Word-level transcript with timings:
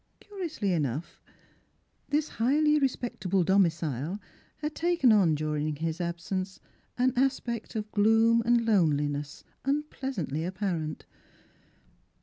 Curiously 0.19 0.73
enough, 0.73 1.21
this 2.09 2.27
highly 2.27 2.79
respectable 2.79 3.43
domicile 3.43 4.19
had 4.57 4.73
taken 4.73 5.11
on 5.11 5.35
during 5.35 5.75
his 5.75 6.01
absence 6.01 6.59
an 6.97 7.13
aspect 7.15 7.75
of 7.75 7.91
gloom 7.91 8.41
and 8.43 8.65
loneliness 8.65 9.43
un 9.63 9.83
pleasantly 9.91 10.43
apparent. 10.43 11.05